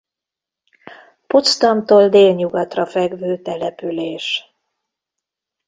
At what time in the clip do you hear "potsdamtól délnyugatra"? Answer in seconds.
1.27-2.85